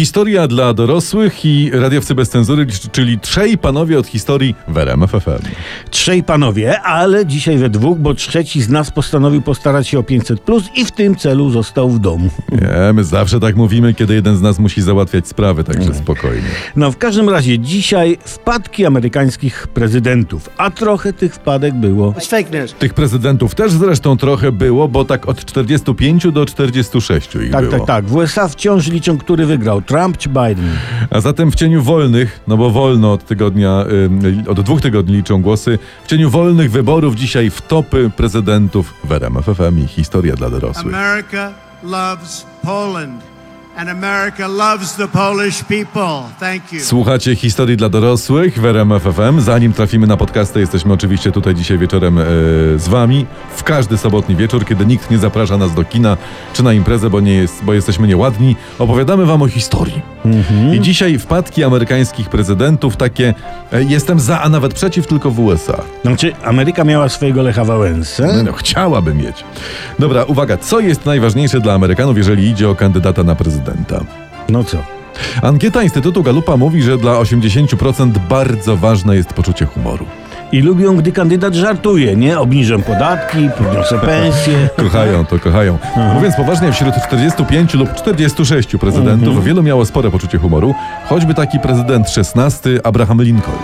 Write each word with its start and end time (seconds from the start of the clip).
Historia 0.00 0.46
dla 0.48 0.74
dorosłych 0.74 1.44
i 1.44 1.70
radiowcy 1.72 2.14
bez 2.14 2.28
cenzury, 2.28 2.66
czyli 2.92 3.18
trzej 3.18 3.58
panowie 3.58 3.98
od 3.98 4.06
historii 4.06 4.54
w 4.68 4.78
RMF 4.78 5.10
FM. 5.10 5.48
Trzej 5.90 6.22
panowie, 6.22 6.80
ale 6.80 7.26
dzisiaj 7.26 7.58
we 7.58 7.70
dwóch, 7.70 7.98
bo 7.98 8.14
trzeci 8.14 8.62
z 8.62 8.68
nas 8.68 8.90
postanowił 8.90 9.42
postarać 9.42 9.88
się 9.88 9.98
o 9.98 10.02
500 10.02 10.40
plus 10.40 10.64
i 10.74 10.84
w 10.84 10.90
tym 10.92 11.16
celu 11.16 11.50
został 11.50 11.90
w 11.90 11.98
domu. 11.98 12.30
Nie, 12.52 12.92
my 12.92 13.04
zawsze 13.04 13.40
tak 13.40 13.56
mówimy, 13.56 13.94
kiedy 13.94 14.14
jeden 14.14 14.36
z 14.36 14.42
nas 14.42 14.58
musi 14.58 14.82
załatwiać 14.82 15.28
sprawy, 15.28 15.64
także 15.64 15.94
spokojnie. 15.94 16.48
No 16.76 16.92
w 16.92 16.96
każdym 16.96 17.28
razie 17.28 17.58
dzisiaj 17.58 18.18
wpadki 18.24 18.86
amerykańskich 18.86 19.68
prezydentów, 19.68 20.50
a 20.56 20.70
trochę 20.70 21.12
tych 21.12 21.34
wpadek 21.34 21.74
było. 21.74 22.14
Tych 22.78 22.94
prezydentów 22.94 23.54
też 23.54 23.72
zresztą 23.72 24.16
trochę 24.16 24.52
było, 24.52 24.88
bo 24.88 25.04
tak 25.04 25.28
od 25.28 25.44
45 25.44 26.32
do 26.32 26.46
46 26.46 27.34
ich 27.34 27.50
Tak, 27.50 27.60
było. 27.64 27.78
tak, 27.78 27.86
tak. 27.86 28.04
W 28.04 28.14
USA 28.14 28.48
wciąż 28.48 28.88
liczą, 28.88 29.18
który 29.18 29.46
wygrał, 29.46 29.82
Trump 29.90 30.16
czy 30.18 30.28
Biden. 30.28 30.70
A 31.10 31.20
zatem 31.20 31.50
w 31.50 31.54
cieniu 31.54 31.82
wolnych, 31.82 32.40
no 32.48 32.56
bo 32.56 32.70
wolno 32.70 33.12
od 33.12 33.26
tygodnia, 33.26 33.84
od 34.48 34.60
dwóch 34.60 34.80
tygodni 34.80 35.16
liczą 35.16 35.42
głosy, 35.42 35.78
w 36.04 36.06
cieniu 36.06 36.30
wolnych 36.30 36.70
wyborów 36.70 37.14
dzisiaj 37.14 37.50
w 37.50 37.62
topy 37.62 38.10
prezydentów 38.16 38.94
w 39.04 39.12
RMF 39.12 39.44
FM 39.44 39.84
i 39.84 39.86
historia 39.86 40.36
dla 40.36 40.50
dorosłych. 40.50 40.94
America 40.94 41.52
loves 41.82 42.46
Poland, 42.62 43.22
and 43.76 43.88
America 43.88 44.48
loves 44.48 44.96
the 44.96 45.08
Polish 45.08 45.62
people. 45.64 46.22
Thank 46.40 46.72
you. 46.72 46.80
Słuchacie 46.80 47.36
historii 47.36 47.76
dla 47.76 47.88
dorosłych 47.88 48.60
w 48.60 48.64
RMF 48.64 49.02
FM. 49.02 49.40
Zanim 49.40 49.72
trafimy 49.72 50.06
na 50.06 50.16
podcasty, 50.16 50.60
jesteśmy 50.60 50.92
oczywiście 50.92 51.32
tutaj 51.32 51.54
dzisiaj 51.54 51.78
wieczorem 51.78 52.18
e, 52.18 52.22
z 52.76 52.88
wami. 52.88 53.26
W 53.56 53.62
każdy 53.64 53.98
sobotni 53.98 54.36
wieczór, 54.36 54.66
kiedy 54.66 54.86
nikt 54.86 55.10
nie 55.10 55.18
zaprasza 55.18 55.56
nas 55.56 55.74
do 55.74 55.84
kina 55.84 56.16
czy 56.52 56.62
na 56.62 56.72
imprezę, 56.72 57.10
bo, 57.10 57.20
nie 57.20 57.34
jest, 57.34 57.64
bo 57.64 57.74
jesteśmy 57.74 58.08
nieładni, 58.08 58.56
opowiadamy 58.78 59.26
wam 59.26 59.42
o 59.42 59.48
historii. 59.48 60.02
I 60.72 60.80
dzisiaj 60.80 61.18
wpadki 61.18 61.64
amerykańskich 61.64 62.28
prezydentów 62.28 62.96
takie 62.96 63.34
e, 63.72 63.82
jestem 63.82 64.20
za, 64.20 64.40
a 64.40 64.48
nawet 64.48 64.74
przeciw 64.74 65.06
tylko 65.06 65.30
w 65.30 65.40
USA. 65.40 65.82
Znaczy, 66.02 66.32
Ameryka 66.44 66.84
miała 66.84 67.08
swojego 67.08 67.42
Lecha 67.42 67.64
Wałęsę. 67.64 68.42
No, 68.44 68.52
chciałaby 68.52 69.14
mieć. 69.14 69.44
Dobra, 69.98 70.24
uwaga, 70.24 70.56
co 70.56 70.80
jest 70.80 71.06
najważniejsze 71.06 71.60
dla 71.60 71.74
Amerykanów, 71.74 72.16
jeżeli 72.16 72.48
idzie 72.48 72.68
o 72.68 72.74
kandydata 72.74 73.24
na 73.24 73.34
prezydenta? 73.34 73.59
No 74.48 74.64
co? 74.64 74.78
Ankieta 75.42 75.82
Instytutu 75.82 76.22
Galupa 76.22 76.56
mówi, 76.56 76.82
że 76.82 76.98
dla 76.98 77.12
80% 77.12 78.10
bardzo 78.28 78.76
ważne 78.76 79.16
jest 79.16 79.32
poczucie 79.32 79.66
humoru. 79.66 80.06
I 80.52 80.60
lubią, 80.60 80.96
gdy 80.96 81.12
kandydat 81.12 81.54
żartuje, 81.54 82.16
nie? 82.16 82.38
Obniżę 82.38 82.78
podatki, 82.78 83.50
podniosę 83.58 83.98
pensję. 84.06 84.68
Kochają 84.76 85.26
to, 85.26 85.38
kochają. 85.38 85.78
Mówiąc 86.14 86.36
poważnie, 86.36 86.72
wśród 86.72 86.94
45 87.06 87.74
lub 87.74 87.94
46 87.94 88.76
prezydentów 88.76 89.44
wielu 89.44 89.62
miało 89.62 89.86
spore 89.86 90.10
poczucie 90.10 90.38
humoru, 90.38 90.74
choćby 91.08 91.34
taki 91.34 91.60
prezydent 91.60 92.06
XVI 92.16 92.78
Abraham 92.84 93.22
Lincoln. 93.22 93.58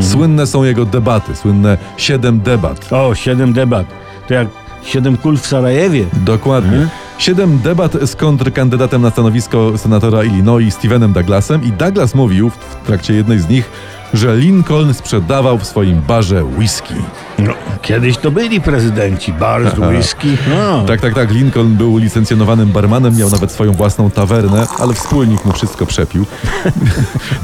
Słynne 0.00 0.46
są 0.46 0.64
jego 0.64 0.84
debaty, 0.84 1.36
słynne 1.36 1.78
7 1.96 2.40
debat. 2.40 2.92
O, 2.92 3.14
siedem 3.14 3.52
debat. 3.52 3.86
To 4.28 4.34
jak 4.34 4.48
siedem 4.84 5.16
kul 5.16 5.38
w 5.38 5.46
Sarajewie. 5.46 6.04
Dokładnie. 6.12 6.86
Siedem 7.18 7.58
debat 7.58 7.92
z 8.06 8.16
kontrkandydatem 8.16 9.02
na 9.02 9.10
stanowisko 9.10 9.78
senatora 9.78 10.24
Illinois 10.24 10.74
Stevenem 10.74 11.12
Douglasem 11.12 11.64
i 11.64 11.72
Douglas 11.72 12.14
mówił 12.14 12.50
w 12.50 12.86
trakcie 12.86 13.14
jednej 13.14 13.38
z 13.38 13.48
nich, 13.48 13.70
że 14.14 14.36
Lincoln 14.36 14.94
sprzedawał 14.94 15.58
w 15.58 15.64
swoim 15.66 16.00
barze 16.00 16.44
whisky. 16.44 16.94
No, 17.38 17.52
kiedyś 17.82 18.16
to 18.16 18.30
byli 18.30 18.60
prezydenci, 18.60 19.32
bar 19.32 19.70
z 19.76 19.78
whisky. 19.78 20.36
No. 20.50 20.84
Tak, 20.84 21.00
tak, 21.00 21.14
tak. 21.14 21.30
Lincoln 21.30 21.76
był 21.76 21.96
licencjonowanym 21.96 22.68
barmanem, 22.72 23.16
miał 23.16 23.30
nawet 23.30 23.52
swoją 23.52 23.72
własną 23.72 24.10
tawernę, 24.10 24.66
ale 24.78 24.94
wspólnik 24.94 25.44
mu 25.44 25.52
wszystko 25.52 25.86
przepił. 25.86 26.24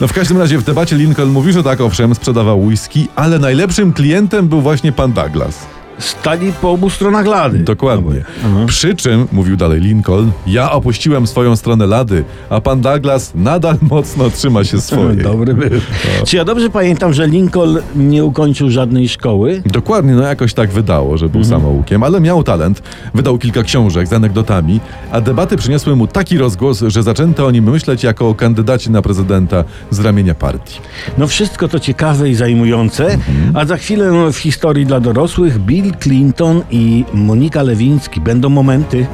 No 0.01 0.09
w 0.09 0.13
każdym 0.13 0.39
razie 0.39 0.59
w 0.59 0.63
debacie 0.63 0.97
Lincoln 0.97 1.31
mówił, 1.31 1.53
że 1.53 1.63
tak, 1.63 1.81
owszem, 1.81 2.15
sprzedawał 2.15 2.65
whisky, 2.65 3.09
ale 3.17 3.39
najlepszym 3.39 3.93
klientem 3.93 4.49
był 4.49 4.61
właśnie 4.61 4.93
pan 4.93 5.13
Douglas. 5.13 5.78
Stali 5.99 6.53
po 6.53 6.71
obu 6.71 6.91
stronach 6.91 7.27
lady. 7.27 7.59
Dokładnie. 7.59 8.25
Przy 8.67 8.95
czym, 8.95 9.27
mówił 9.33 9.57
dalej 9.57 9.81
Lincoln, 9.81 10.31
ja 10.47 10.73
opuściłem 10.73 11.27
swoją 11.27 11.57
stronę 11.57 11.87
lady, 11.87 12.25
a 12.51 12.61
pan 12.61 12.81
Douglas 12.81 13.33
nadal 13.35 13.77
mocno 13.91 14.31
trzyma 14.31 14.65
się 14.65 14.81
swojej. 14.81 15.23
Dobry 15.23 15.55
był. 15.55 15.81
Czy 16.27 16.37
ja 16.37 16.45
dobrze 16.45 16.71
pamiętam, 16.71 17.13
że 17.13 17.27
Lincoln 17.27 17.79
nie 17.97 18.25
ukończył 18.25 18.71
żadnej 18.71 19.09
szkoły? 19.09 19.63
Dokładnie, 19.67 20.13
no 20.15 20.23
jakoś 20.23 20.55
tak 20.55 20.71
wydało, 20.71 21.17
że 21.17 21.29
był 21.29 21.45
samoukiem, 21.45 22.03
ale 22.03 22.21
miał 22.21 22.43
talent. 22.45 22.83
Wydał 23.15 23.39
kilka 23.39 23.63
książek 23.63 24.09
z 24.09 24.13
anegdotami, 24.13 24.81
a 25.13 25.21
debaty 25.21 25.57
przyniosły 25.57 25.97
mu 25.97 26.07
taki 26.07 26.39
rozgłos, 26.39 26.85
że 26.87 27.03
zaczęto 27.03 27.47
o 27.47 27.51
nim 27.51 27.71
myśleć 27.71 28.05
jako 28.05 28.29
o 28.29 28.35
kandydacie 28.35 28.91
na 28.91 29.03
prezydenta 29.03 29.65
z 29.91 30.01
ramienia 30.01 30.35
partii. 30.35 30.81
No 31.19 31.27
wszystko 31.27 31.69
to 31.69 31.81
ciekawe 31.81 32.31
i 32.31 32.35
zajmujące, 32.35 33.19
a 33.55 33.65
za 33.65 33.77
chwilę 33.77 34.33
w 34.33 34.37
historii 34.37 34.87
dla 34.87 35.01
dorosłych 35.01 35.59
Bill 35.59 35.88
Clinton 35.93 36.63
i 36.71 37.05
Monika 37.15 37.63
Lewiński 37.63 38.21
będą 38.21 38.49
momenty. 38.49 39.07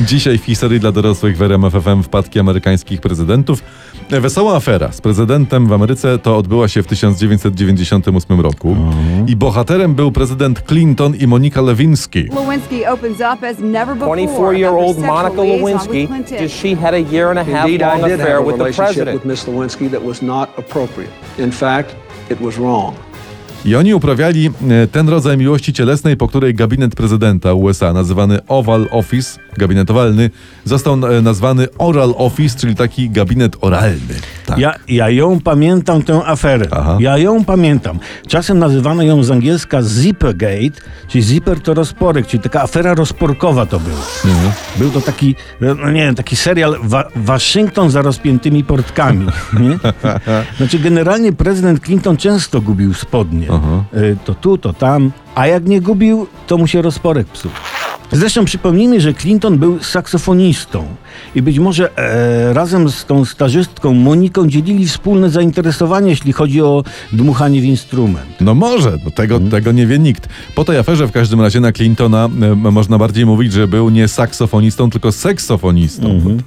Dzisiaj 0.00 0.38
w 0.38 0.44
historii 0.44 0.80
dla 0.80 0.92
dorosłych 0.92 1.36
w 1.36 1.42
RMF 1.42 1.72
FM 1.72 2.02
wpadki 2.02 2.40
amerykańskich 2.40 3.00
prezydentów. 3.00 3.62
Wesoła 4.10 4.56
afera 4.56 4.92
z 4.92 5.00
prezydentem 5.00 5.66
w 5.66 5.72
Ameryce 5.72 6.18
to 6.18 6.36
odbyła 6.36 6.68
się 6.68 6.82
w 6.82 6.86
1998 6.86 8.40
roku 8.40 8.76
i 9.26 9.36
bohaterem 9.36 9.94
był 9.94 10.12
prezydent 10.12 10.62
Clinton 10.62 11.14
i 11.16 11.26
Monika 11.26 11.60
Lewiński. 11.60 12.22
Lewinsky 12.22 12.88
opens 12.92 13.16
up 13.16 13.48
as 13.48 13.58
never 13.58 13.96
before. 13.96 14.16
24-year-old 14.22 14.98
about 14.98 15.36
her 15.36 15.36
Monica 15.36 15.90
Lewinsky, 15.90 16.48
she 16.48 16.76
had 16.76 16.94
a 16.94 16.98
year 17.12 17.28
and 17.28 17.38
a 17.38 17.44
half 17.44 17.68
Indeed, 17.68 17.80
long 17.80 18.12
affair 18.12 18.42
with 18.46 18.58
the 18.58 18.72
president. 18.72 19.14
with 19.22 19.24
Miss 19.24 19.46
Lewinsky 19.46 19.90
that 19.90 20.04
was 20.04 20.22
not 20.22 20.48
appropriate. 20.58 21.10
In 21.38 21.52
fact, 21.52 21.94
it 22.30 22.40
was 22.40 22.56
wrong. 22.58 22.94
I 23.64 23.76
oni 23.76 23.94
uprawiali 23.94 24.46
e, 24.46 24.86
ten 24.86 25.08
rodzaj 25.08 25.36
miłości 25.36 25.72
cielesnej, 25.72 26.16
po 26.16 26.28
której 26.28 26.54
gabinet 26.54 26.94
prezydenta 26.96 27.54
USA, 27.54 27.92
nazywany 27.92 28.38
Oval 28.48 28.86
Office, 28.90 29.40
gabinet 29.56 29.90
owalny, 29.90 30.30
został 30.64 30.94
e, 30.94 31.22
nazwany 31.22 31.66
Oral 31.78 32.14
Office, 32.16 32.58
czyli 32.58 32.74
taki 32.74 33.10
gabinet 33.10 33.56
oralny. 33.60 34.14
Tak. 34.50 34.58
Ja, 34.58 34.74
ja 34.88 35.08
ją 35.10 35.40
pamiętam, 35.40 36.02
tę 36.02 36.24
aferę. 36.26 36.66
Aha. 36.70 36.96
Ja 37.00 37.18
ją 37.18 37.44
pamiętam. 37.44 37.98
Czasem 38.28 38.58
nazywano 38.58 39.02
ją 39.02 39.22
z 39.22 39.30
angielska 39.30 39.82
Zippergate, 39.82 40.80
czyli 41.08 41.24
zipper 41.24 41.60
to 41.60 41.74
rozporek, 41.74 42.26
czyli 42.26 42.42
taka 42.42 42.62
afera 42.62 42.94
rozporkowa 42.94 43.66
to 43.66 43.80
był. 43.80 43.96
Mhm. 44.24 44.52
Był 44.76 44.90
to 44.90 45.00
taki, 45.00 45.34
no 45.60 45.90
nie 45.90 46.04
wiem, 46.04 46.14
taki 46.14 46.36
serial 46.36 46.76
wa 46.82 47.04
Waszyngton 47.16 47.90
za 47.90 48.02
rozpiętymi 48.02 48.64
portkami. 48.64 49.26
Nie? 49.60 49.78
Znaczy 50.58 50.78
generalnie 50.78 51.32
prezydent 51.32 51.84
Clinton 51.84 52.16
często 52.16 52.60
gubił 52.60 52.94
spodnie. 52.94 53.46
Y, 53.96 54.16
To 54.24 54.34
tu, 54.34 54.58
to 54.58 54.72
tam. 54.72 55.12
A 55.34 55.46
jak 55.46 55.64
nie 55.66 55.80
gubił, 55.80 56.26
to 56.46 56.58
mu 56.58 56.66
się 56.66 56.82
rozporek 56.82 57.26
psuł. 57.26 57.50
Zresztą 58.12 58.44
przypomnijmy, 58.44 59.00
że 59.00 59.14
Clinton 59.14 59.58
był 59.58 59.82
saksofonistą 59.82 60.84
i 61.34 61.42
być 61.42 61.58
może 61.58 61.96
e, 61.98 62.52
razem 62.54 62.90
z 62.90 63.04
tą 63.04 63.24
stażystką 63.24 63.94
Moniką 63.94 64.48
dzielili 64.48 64.86
wspólne 64.88 65.30
zainteresowanie, 65.30 66.10
jeśli 66.10 66.32
chodzi 66.32 66.62
o 66.62 66.84
dmuchanie 67.12 67.60
w 67.60 67.64
instrument. 67.64 68.26
No 68.40 68.54
może, 68.54 68.92
no 69.04 69.10
tego, 69.10 69.34
Mhm. 69.34 69.50
tego 69.50 69.72
nie 69.72 69.86
wie 69.86 69.98
nikt. 69.98 70.28
Po 70.54 70.64
tej 70.64 70.78
aferze 70.78 71.06
w 71.06 71.12
każdym 71.12 71.40
razie 71.40 71.60
na 71.60 71.72
Clintona 71.72 72.28
e, 72.42 72.54
można 72.54 72.98
bardziej 72.98 73.26
mówić, 73.26 73.52
że 73.52 73.68
był 73.68 73.90
nie 73.90 74.08
saksofonistą, 74.08 74.90
tylko 74.90 75.12
seksofonistą. 75.12 76.10
Mhm. 76.10 76.38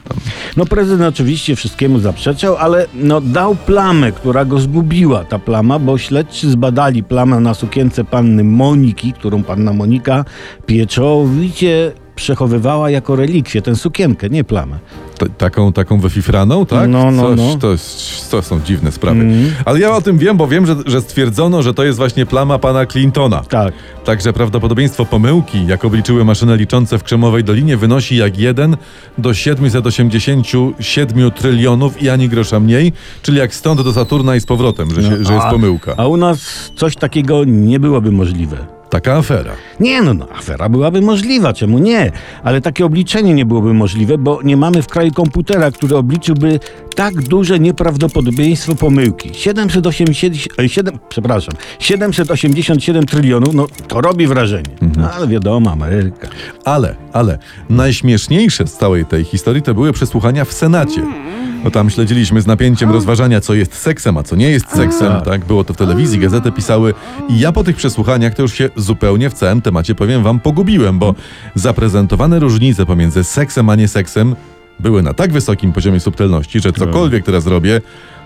No 0.57 0.65
prezydent 0.65 1.15
oczywiście 1.15 1.55
wszystkiemu 1.55 1.99
zaprzeczał, 1.99 2.55
ale 2.57 2.85
no, 2.93 3.21
dał 3.21 3.55
plamę, 3.55 4.11
która 4.11 4.45
go 4.45 4.59
zgubiła, 4.59 5.23
ta 5.23 5.39
plama, 5.39 5.79
bo 5.79 5.97
śledczy 5.97 6.49
zbadali 6.51 7.03
plamę 7.03 7.39
na 7.39 7.53
sukience 7.53 8.03
panny 8.03 8.43
Moniki, 8.43 9.13
którą 9.13 9.43
panna 9.43 9.73
Monika 9.73 10.25
pieczołowicie 11.53 11.91
przechowywała 12.15 12.89
jako 12.89 13.15
relikwię, 13.15 13.61
tę 13.61 13.75
sukienkę, 13.75 14.29
nie 14.29 14.43
plamę. 14.43 14.79
T- 15.17 15.25
taką, 15.37 15.73
taką 15.73 15.99
wyfifraną, 15.99 16.65
tak? 16.65 16.89
No, 16.89 17.11
no, 17.11 17.21
Coś, 17.21 17.37
no. 17.37 17.57
To, 17.59 17.71
jest, 17.71 18.31
to 18.31 18.41
są 18.41 18.61
dziwne 18.61 18.91
sprawy. 18.91 19.25
Ale 19.65 19.79
ja 19.79 19.91
o 19.95 20.01
tym 20.01 20.17
wiem, 20.17 20.37
bo 20.37 20.47
wiem, 20.47 20.65
że, 20.65 20.75
że 20.85 21.01
stwierdzono, 21.01 21.61
że 21.63 21.73
to 21.73 21.83
jest 21.83 21.97
właśnie 21.97 22.25
plama 22.25 22.59
pana 22.59 22.85
Clintona. 22.85 23.39
Tak. 23.39 23.73
Także 24.05 24.33
prawdopodobieństwo 24.33 25.05
pomyłki, 25.05 25.65
jak 25.67 25.85
obliczyły 25.85 26.25
maszyny 26.25 26.57
liczące 26.57 26.97
w 26.99 27.03
Krzemowej 27.03 27.43
Dolinie, 27.43 27.77
wynosi 27.77 28.15
jak 28.15 28.37
1 28.37 28.77
do 29.17 29.33
787 29.33 31.31
trylionów 31.31 32.01
i 32.01 32.09
ani 32.09 32.29
grosza 32.29 32.59
mniej, 32.59 32.93
czyli 33.21 33.37
jak 33.37 33.55
stąd 33.55 33.81
do 33.81 33.93
Saturna 33.93 34.35
i 34.35 34.39
z 34.41 34.45
powrotem, 34.45 34.89
że, 34.95 35.01
się, 35.03 35.09
że 35.23 35.33
jest 35.33 35.45
A- 35.45 35.51
pomyłka. 35.51 35.93
A 35.97 36.07
u 36.07 36.17
nas 36.17 36.71
coś 36.75 36.95
takiego 36.95 37.43
nie 37.45 37.79
byłoby 37.79 38.11
możliwe. 38.11 38.57
Taka 38.93 39.15
afera. 39.15 39.55
Nie, 39.79 40.01
no, 40.01 40.13
no, 40.13 40.27
afera 40.29 40.69
byłaby 40.69 41.01
możliwa, 41.01 41.53
czemu 41.53 41.79
nie? 41.79 42.11
Ale 42.43 42.61
takie 42.61 42.85
obliczenie 42.85 43.33
nie 43.33 43.45
byłoby 43.45 43.73
możliwe, 43.73 44.17
bo 44.17 44.41
nie 44.43 44.57
mamy 44.57 44.81
w 44.81 44.87
kraju 44.87 45.11
komputera, 45.11 45.71
który 45.71 45.95
obliczyłby 45.95 46.59
tak 46.95 47.21
duże 47.21 47.59
nieprawdopodobieństwo 47.59 48.75
pomyłki. 48.75 49.29
780, 49.33 50.35
e, 50.59 50.69
7, 50.69 50.99
przepraszam, 51.09 51.55
787 51.79 53.05
trylionów, 53.05 53.53
no 53.53 53.67
to 53.87 54.01
robi 54.01 54.27
wrażenie. 54.27 54.69
No, 54.97 55.11
ale 55.11 55.27
wiadomo, 55.27 55.71
Ameryka. 55.71 56.27
Ale, 56.65 56.95
ale 57.13 57.37
najśmieszniejsze 57.69 58.67
z 58.67 58.73
całej 58.73 59.05
tej 59.05 59.23
historii 59.23 59.61
to 59.61 59.73
były 59.73 59.93
przesłuchania 59.93 60.45
w 60.45 60.53
Senacie. 60.53 61.01
No 61.63 61.71
tam 61.71 61.89
śledziliśmy 61.89 62.41
z 62.41 62.47
napięciem 62.47 62.91
rozważania, 62.91 63.41
co 63.41 63.53
jest 63.53 63.75
seksem, 63.75 64.17
a 64.17 64.23
co 64.23 64.35
nie 64.35 64.49
jest 64.49 64.69
seksem, 64.69 65.21
tak? 65.25 65.45
Było 65.45 65.63
to 65.63 65.73
w 65.73 65.77
telewizji, 65.77 66.19
gazety 66.19 66.51
pisały 66.51 66.93
i 67.29 67.39
ja 67.39 67.51
po 67.51 67.63
tych 67.63 67.75
przesłuchaniach 67.75 68.33
to 68.33 68.41
już 68.41 68.53
się 68.53 68.69
zupełnie 68.75 69.29
w 69.29 69.33
całym 69.33 69.61
temacie, 69.61 69.95
powiem 69.95 70.23
wam, 70.23 70.39
pogubiłem, 70.39 70.99
bo 70.99 71.15
zaprezentowane 71.55 72.39
różnice 72.39 72.85
pomiędzy 72.85 73.23
seksem 73.23 73.69
a 73.69 73.75
nie 73.75 73.87
seksem 73.87 74.35
były 74.79 75.03
na 75.03 75.13
tak 75.13 75.31
wysokim 75.31 75.73
poziomie 75.73 75.99
subtelności, 75.99 76.59
że 76.59 76.71
cokolwiek 76.73 77.25
teraz 77.25 77.47
robię, 77.47 77.81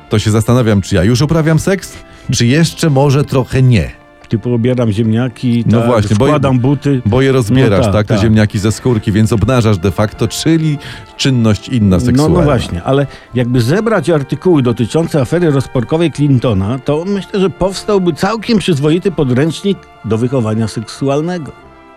to 0.09 0.19
się 0.19 0.31
zastanawiam, 0.31 0.81
czy 0.81 0.95
ja 0.95 1.03
już 1.03 1.21
uprawiam 1.21 1.59
seks, 1.59 1.93
czy 2.31 2.45
jeszcze 2.45 2.89
może 2.89 3.23
trochę 3.23 3.61
nie. 3.61 3.91
Typu 4.29 4.53
obieram 4.53 4.91
ziemniaki, 4.91 5.63
No 5.67 5.77
tak, 5.77 5.87
właśnie, 5.87 6.15
bo 6.15 6.27
je- 6.27 6.39
buty. 6.59 7.01
Bo 7.05 7.21
je 7.21 7.31
rozbierasz, 7.31 7.79
No 7.79 7.83
tak, 7.85 7.93
tak, 7.93 8.07
te 8.07 8.13
tak. 8.13 8.23
ziemniaki 8.23 8.59
ze 8.59 8.71
skórki, 8.71 9.11
więc 9.11 9.33
obnażasz 9.33 9.77
de 9.77 9.91
facto, 9.91 10.27
czyli 10.27 10.77
czynność 11.17 11.69
inna 11.69 11.95
No, 11.97 12.05
seksualna. 12.05 12.37
no 12.39 12.43
właśnie, 12.43 12.83
ale 12.83 13.07
jakby 13.33 13.61
zebrać 13.61 14.09
artykuły 14.09 14.61
dotyczące 14.61 15.21
afery 15.21 15.51
rozporkowej 15.51 16.11
Clintona, 16.11 16.79
to 16.79 17.05
myślę, 17.07 17.39
że 17.39 17.49
powstałby 17.49 18.13
całkiem 18.13 18.59
przyzwoity 18.59 19.11
podręcznik 19.11 19.77
do 20.05 20.17
wychowania 20.17 20.67
seksualnego. 20.67 21.51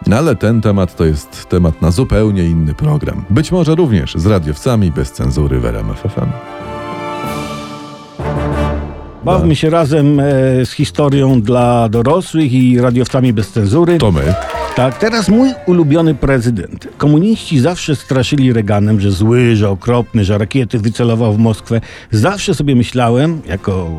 No 0.06 0.16
ale 0.16 0.36
ten 0.36 0.60
temat 0.60 0.96
to 0.96 1.04
jest 1.04 1.46
temat 1.48 1.82
na 1.82 1.90
zupełnie 1.90 2.44
inny 2.44 2.74
program. 2.74 3.24
Być 3.30 3.52
może 3.52 3.74
również 3.74 4.14
z 4.14 4.26
radiowcami 4.26 4.92
bez 4.92 5.12
cenzury 5.12 5.60
w 5.60 5.64
RMF 5.64 6.00
FM. 6.00 6.30
Bawmy 9.24 9.56
się 9.56 9.70
razem 9.70 10.20
e, 10.20 10.24
z 10.66 10.72
historią 10.72 11.42
dla 11.42 11.88
dorosłych 11.88 12.52
i 12.52 12.80
radiowcami 12.80 13.32
bez 13.32 13.50
cenzury. 13.52 13.98
To 13.98 14.12
my. 14.12 14.34
Tak, 14.76 14.98
teraz 14.98 15.28
mój 15.28 15.50
ulubiony 15.66 16.14
prezydent. 16.14 16.88
Komuniści 16.98 17.60
zawsze 17.60 17.96
straszyli 17.96 18.52
Reaganem, 18.52 19.00
że 19.00 19.10
zły, 19.10 19.56
że 19.56 19.70
okropny, 19.70 20.24
że 20.24 20.38
rakiety 20.38 20.78
wycelował 20.78 21.32
w 21.32 21.38
Moskwę. 21.38 21.80
Zawsze 22.10 22.54
sobie 22.54 22.76
myślałem, 22.76 23.40
jako 23.46 23.90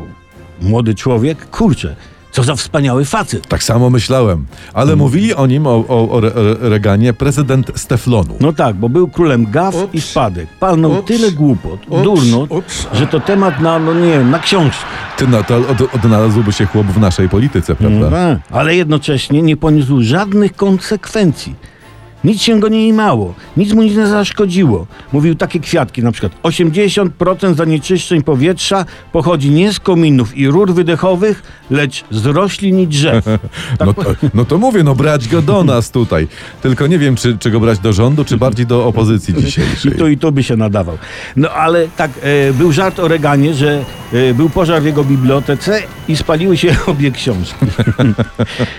młody 0.62 0.94
człowiek, 0.94 1.50
kurczę, 1.50 1.96
co 2.32 2.42
za 2.42 2.54
wspaniały 2.56 3.04
facet. 3.04 3.46
Tak 3.48 3.62
samo 3.62 3.90
myślałem. 3.90 4.46
Ale 4.74 4.96
mówili 4.96 5.34
o 5.34 5.46
nim, 5.46 5.66
o, 5.66 5.70
o, 5.88 6.10
o 6.10 6.18
Re- 6.18 6.32
Re- 6.34 6.56
Reganie, 6.68 7.12
prezydent 7.12 7.70
z 7.74 7.86
Teflonu. 7.86 8.34
No 8.40 8.52
tak, 8.52 8.76
bo 8.76 8.88
był 8.88 9.08
królem 9.08 9.50
gaf 9.50 9.74
i 9.92 10.00
spadek. 10.00 10.46
Palnął 10.60 11.02
tyle 11.02 11.32
głupot, 11.32 11.80
durnot, 12.04 12.50
że 12.92 13.06
to 13.06 13.20
temat 13.20 13.60
na, 13.60 13.78
no 13.78 13.94
nie 13.94 14.10
wiem, 14.10 14.30
na 14.30 14.38
książkę. 14.38 14.84
Ty 15.16 15.26
na 15.26 15.42
to 15.42 15.56
od, 15.56 15.94
odnalazłby 15.94 16.52
się 16.52 16.66
chłop 16.66 16.86
w 16.86 16.98
naszej 17.00 17.28
polityce, 17.28 17.74
prawda? 17.74 18.10
Tak, 18.10 18.38
Ale 18.50 18.76
jednocześnie 18.76 19.42
nie 19.42 19.56
poniósł 19.56 20.02
żadnych 20.02 20.56
konsekwencji. 20.56 21.54
Nic 22.24 22.42
się 22.42 22.60
go 22.60 22.68
nie 22.68 22.88
imało, 22.88 23.34
nic 23.56 23.72
mu 23.72 23.82
nie 23.82 24.06
zaszkodziło. 24.06 24.86
Mówił 25.12 25.34
takie 25.34 25.60
kwiatki, 25.60 26.02
na 26.02 26.12
przykład 26.12 26.32
80% 26.42 27.54
zanieczyszczeń 27.54 28.22
powietrza 28.22 28.84
pochodzi 29.12 29.50
nie 29.50 29.72
z 29.72 29.80
kominów 29.80 30.36
i 30.36 30.48
rur 30.48 30.74
wydechowych, 30.74 31.42
lecz 31.70 32.04
z 32.10 32.26
roślin 32.26 32.80
i 32.80 32.86
drzew. 32.86 33.24
No 33.86 33.94
to, 33.94 34.14
no 34.34 34.44
to 34.44 34.58
mówię, 34.58 34.82
no 34.84 34.94
brać 34.94 35.28
go 35.28 35.42
do 35.42 35.64
nas 35.64 35.90
tutaj. 35.90 36.28
Tylko 36.62 36.86
nie 36.86 36.98
wiem, 36.98 37.16
czy, 37.16 37.38
czy 37.38 37.50
go 37.50 37.60
brać 37.60 37.78
do 37.78 37.92
rządu, 37.92 38.24
czy 38.24 38.36
bardziej 38.36 38.66
do 38.66 38.86
opozycji 38.86 39.34
I 39.38 39.42
dzisiejszej. 39.44 39.92
tu 39.92 40.08
i 40.08 40.18
tu 40.18 40.32
by 40.32 40.42
się 40.42 40.56
nadawał. 40.56 40.98
No 41.36 41.50
ale 41.50 41.88
tak, 41.96 42.10
e, 42.22 42.52
był 42.52 42.72
żart 42.72 42.98
o 43.00 43.08
Reganie, 43.08 43.54
że 43.54 43.84
e, 44.12 44.34
był 44.34 44.50
pożar 44.50 44.82
w 44.82 44.84
jego 44.84 45.04
bibliotece 45.04 45.82
i 46.08 46.16
spaliły 46.16 46.56
się 46.56 46.76
obie 46.86 47.10
książki. 47.10 47.66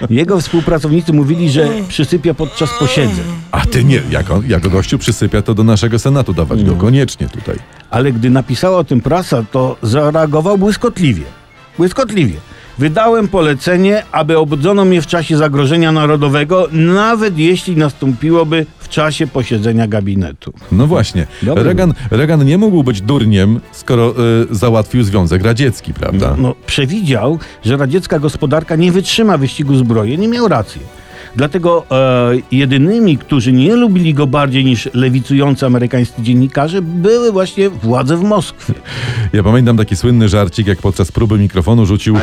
jego 0.10 0.40
współpracownicy 0.42 1.14
mówili, 1.14 1.50
że 1.50 1.70
przysypia 1.88 2.34
podczas 2.34 2.70
posiedzeń. 2.80 3.26
A 3.54 3.66
ty 3.66 3.84
nie, 3.84 4.02
jak, 4.10 4.32
on, 4.32 4.44
jak 4.48 4.68
gościu 4.68 4.98
przysypia, 4.98 5.42
to 5.42 5.54
do 5.54 5.64
naszego 5.64 6.00
Senatu 6.00 6.34
dawać 6.34 6.64
go 6.64 6.76
koniecznie 6.76 7.28
tutaj. 7.28 7.56
Ale 7.90 8.12
gdy 8.12 8.30
napisała 8.30 8.78
o 8.78 8.84
tym 8.84 9.02
prasa, 9.02 9.44
to 9.52 9.78
zareagował 9.82 10.58
błyskotliwie. 10.58 11.24
Błyskotliwie. 11.78 12.36
Wydałem 12.78 13.28
polecenie, 13.28 14.04
aby 14.12 14.38
obudzono 14.38 14.86
mnie 14.86 15.02
w 15.02 15.08
czasie 15.08 15.38
zagrożenia 15.38 15.92
narodowego, 15.92 16.68
nawet 16.72 17.38
jeśli 17.38 17.78
nastąpiłoby 17.78 18.66
w 18.80 18.90
czasie 18.90 19.28
posiedzenia 19.28 19.88
gabinetu. 19.88 20.54
No 20.72 20.88
właśnie. 20.88 21.28
Dobry 21.44 21.64
Reagan, 21.64 21.94
Reagan 22.12 22.46
nie 22.46 22.58
mógł 22.58 22.84
być 22.84 23.02
durniem, 23.02 23.60
skoro 23.72 24.14
y, 24.52 24.56
załatwił 24.56 25.04
Związek 25.04 25.44
Radziecki, 25.44 25.94
prawda? 25.94 26.36
No, 26.38 26.56
przewidział, 26.66 27.40
że 27.66 27.78
radziecka 27.78 28.20
gospodarka 28.20 28.76
nie 28.76 28.92
wytrzyma 28.92 29.38
wyścigu 29.38 29.76
zbrojeń, 29.76 30.22
nie 30.22 30.28
miał 30.28 30.48
racji. 30.48 30.82
Dlatego 31.36 31.86
e, 31.92 32.32
jedynymi, 32.52 33.18
którzy 33.18 33.52
nie 33.54 33.76
lubili 33.76 34.14
go 34.14 34.28
bardziej 34.28 34.66
niż 34.66 34.90
lewicujący 34.94 35.66
amerykańscy 35.66 36.22
dziennikarze, 36.22 36.82
były 36.82 37.32
właśnie 37.32 37.70
władze 37.70 38.18
w 38.18 38.24
Moskwie. 38.24 38.74
Ja 39.34 39.44
pamiętam 39.44 39.78
taki 39.78 39.96
słynny 39.96 40.30
żarcik, 40.30 40.68
jak 40.68 40.80
podczas 40.80 41.12
próby 41.12 41.38
mikrofonu 41.40 41.86
rzucił 41.86 42.16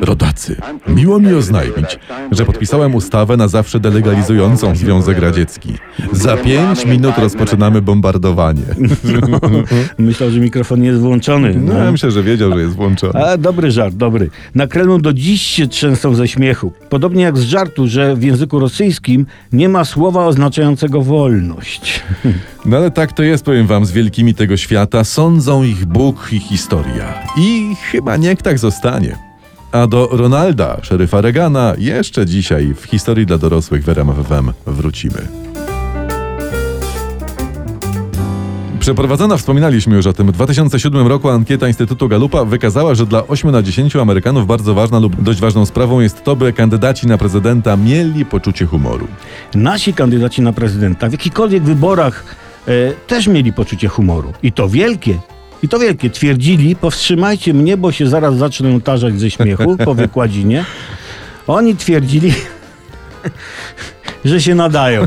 Rodacy, 0.00 0.56
miło 0.88 1.20
mi 1.20 1.34
oznajmić, 1.34 1.98
że 2.30 2.44
podpisałem 2.44 2.94
ustawę 2.94 3.36
na 3.36 3.48
zawsze 3.48 3.80
delegalizującą 3.80 4.76
Związek 4.76 5.18
Radziecki. 5.18 5.72
Za 6.12 6.36
pięć 6.36 6.86
minut 6.86 7.18
rozpoczynamy 7.18 7.82
bombardowanie. 7.82 8.62
Myślał, 9.98 10.30
że 10.30 10.40
mikrofon 10.40 10.80
nie 10.80 10.88
jest 10.88 11.00
włączony. 11.00 11.54
No, 11.60 11.72
No. 11.74 11.84
ja 11.84 11.92
myślę, 11.92 12.10
że 12.10 12.22
wiedział, 12.22 12.52
że 12.52 12.60
jest 12.60 12.74
włączony. 12.74 13.24
A, 13.24 13.36
dobry 13.36 13.70
żart, 13.70 13.94
dobry. 13.94 14.30
Na 14.54 14.66
Kremlu 14.66 14.98
do 14.98 15.12
dziś 15.12 15.42
się 15.42 15.66
trzęsą 15.68 16.14
ze 16.14 16.28
śmiechu. 16.28 16.72
Podobnie 16.90 17.22
jak 17.22 17.38
z 17.38 17.42
żartu, 17.42 17.88
że 17.88 18.16
języku 18.24 18.58
rosyjskim 18.58 19.26
nie 19.52 19.68
ma 19.68 19.84
słowa 19.84 20.26
oznaczającego 20.26 21.02
wolność. 21.02 22.02
No 22.66 22.76
ale 22.76 22.90
tak 22.90 23.12
to 23.12 23.22
jest, 23.22 23.44
powiem 23.44 23.66
wam, 23.66 23.86
z 23.86 23.92
wielkimi 23.92 24.34
tego 24.34 24.56
świata. 24.56 25.04
Sądzą 25.04 25.62
ich 25.62 25.86
Bóg 25.86 26.28
i 26.32 26.38
historia. 26.38 27.14
I 27.38 27.76
chyba 27.90 28.16
niech 28.16 28.42
tak 28.42 28.58
zostanie. 28.58 29.16
A 29.72 29.86
do 29.86 30.08
Ronalda, 30.12 30.76
szeryfa 30.82 31.20
Reagana, 31.20 31.74
jeszcze 31.78 32.26
dzisiaj 32.26 32.74
w 32.74 32.84
historii 32.84 33.26
dla 33.26 33.38
dorosłych 33.38 33.84
w 33.84 33.88
RMF 33.88 34.16
FM 34.16 34.52
wrócimy. 34.66 35.43
Przeprowadzona, 38.84 39.36
wspominaliśmy 39.36 39.96
już 39.96 40.06
o 40.06 40.12
tym, 40.12 40.26
w 40.26 40.32
2007 40.32 41.06
roku 41.06 41.28
ankieta 41.28 41.68
Instytutu 41.68 42.08
Galupa 42.08 42.44
wykazała, 42.44 42.94
że 42.94 43.06
dla 43.06 43.26
8 43.26 43.50
na 43.50 43.62
10 43.62 43.96
Amerykanów 43.96 44.46
bardzo 44.46 44.74
ważna 44.74 44.98
lub 44.98 45.22
dość 45.22 45.40
ważną 45.40 45.66
sprawą 45.66 46.00
jest 46.00 46.24
to, 46.24 46.36
by 46.36 46.52
kandydaci 46.52 47.06
na 47.06 47.18
prezydenta 47.18 47.76
mieli 47.76 48.24
poczucie 48.24 48.66
humoru. 48.66 49.08
Nasi 49.54 49.94
kandydaci 49.94 50.42
na 50.42 50.52
prezydenta 50.52 51.08
w 51.08 51.12
jakichkolwiek 51.12 51.62
wyborach 51.62 52.24
e, 52.68 52.72
też 53.06 53.26
mieli 53.26 53.52
poczucie 53.52 53.88
humoru. 53.88 54.32
I 54.42 54.52
to 54.52 54.68
wielkie. 54.68 55.18
I 55.62 55.68
to 55.68 55.78
wielkie. 55.78 56.10
Twierdzili, 56.10 56.76
powstrzymajcie 56.76 57.54
mnie, 57.54 57.76
bo 57.76 57.92
się 57.92 58.06
zaraz 58.06 58.36
zacznę 58.36 58.80
tarzać 58.80 59.20
ze 59.20 59.30
śmiechu 59.30 59.76
po 59.84 59.94
wykładzinie. 60.04 60.64
Oni 61.46 61.76
twierdzili, 61.76 62.32
że 64.24 64.40
się 64.40 64.54
nadają. 64.54 65.06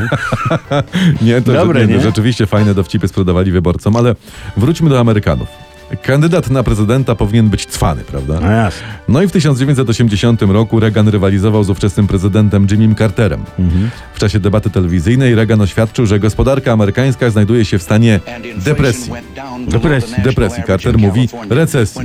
Nie, 1.21 1.41
to 1.41 1.53
Dobre, 1.53 1.81
że, 1.81 1.87
nie, 1.87 1.93
nie? 1.93 2.01
rzeczywiście 2.01 2.45
fajne 2.45 2.73
dowcipy 2.73 3.07
sprzedawali 3.07 3.51
wyborcom, 3.51 3.95
ale 3.95 4.15
wróćmy 4.57 4.89
do 4.89 4.99
Amerykanów. 4.99 5.47
Kandydat 6.01 6.49
na 6.49 6.63
prezydenta 6.63 7.15
powinien 7.15 7.49
być 7.49 7.65
cwany, 7.65 8.03
prawda? 8.03 8.39
No 8.39 8.51
jasne. 8.51 8.87
No 9.09 9.21
i 9.21 9.27
w 9.27 9.31
1980 9.31 10.41
roku 10.41 10.79
Reagan 10.79 11.07
rywalizował 11.07 11.63
z 11.63 11.69
ówczesnym 11.69 12.07
prezydentem 12.07 12.67
Jimmym 12.71 12.95
Carterem. 12.95 13.43
W 14.13 14.19
czasie 14.19 14.39
debaty 14.39 14.69
telewizyjnej 14.69 15.35
Reagan 15.35 15.61
oświadczył, 15.61 16.05
że 16.05 16.19
gospodarka 16.19 16.71
amerykańska 16.71 17.29
znajduje 17.29 17.65
się 17.65 17.79
w 17.79 17.83
stanie 17.83 18.19
depresji. 18.65 19.11
Depresji. 19.67 20.15
Depresji. 20.23 20.63
Carter 20.67 20.97
mówi 20.97 21.29
recesji. 21.49 22.01